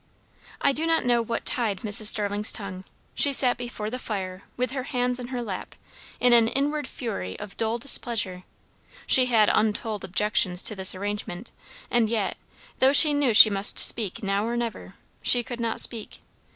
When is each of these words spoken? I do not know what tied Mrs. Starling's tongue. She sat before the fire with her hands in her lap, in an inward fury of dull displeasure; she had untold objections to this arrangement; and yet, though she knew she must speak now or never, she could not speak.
I 0.61 0.71
do 0.71 0.87
not 0.87 1.05
know 1.05 1.21
what 1.21 1.45
tied 1.45 1.81
Mrs. 1.81 2.07
Starling's 2.07 2.51
tongue. 2.51 2.85
She 3.13 3.31
sat 3.31 3.55
before 3.55 3.91
the 3.91 3.99
fire 3.99 4.45
with 4.57 4.71
her 4.71 4.81
hands 4.85 5.19
in 5.19 5.27
her 5.27 5.43
lap, 5.43 5.75
in 6.19 6.33
an 6.33 6.47
inward 6.47 6.87
fury 6.87 7.37
of 7.37 7.55
dull 7.55 7.77
displeasure; 7.77 8.43
she 9.05 9.27
had 9.27 9.51
untold 9.53 10.03
objections 10.03 10.63
to 10.63 10.73
this 10.75 10.95
arrangement; 10.95 11.51
and 11.91 12.09
yet, 12.09 12.35
though 12.79 12.93
she 12.93 13.13
knew 13.13 13.31
she 13.35 13.51
must 13.51 13.77
speak 13.77 14.23
now 14.23 14.43
or 14.43 14.57
never, 14.57 14.95
she 15.21 15.43
could 15.43 15.59
not 15.59 15.79
speak. 15.79 16.19